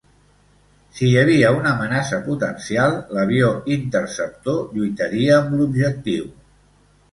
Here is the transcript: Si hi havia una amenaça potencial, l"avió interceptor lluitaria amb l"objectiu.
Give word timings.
Si 0.99 1.03
hi 1.09 1.19
havia 1.23 1.51
una 1.57 1.73
amenaça 1.73 2.19
potencial, 2.29 2.97
l"avió 3.17 3.53
interceptor 3.77 4.59
lluitaria 4.81 5.39
amb 5.45 5.57
l"objectiu. 5.61 6.29